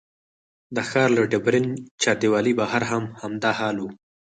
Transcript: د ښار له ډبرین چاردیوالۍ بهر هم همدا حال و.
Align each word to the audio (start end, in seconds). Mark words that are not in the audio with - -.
د 0.75 0.77
ښار 0.89 1.09
له 1.17 1.23
ډبرین 1.31 1.67
چاردیوالۍ 2.01 2.53
بهر 2.59 2.81
هم 2.91 3.03
همدا 3.21 3.51
حال 3.59 3.77
و. 3.81 3.85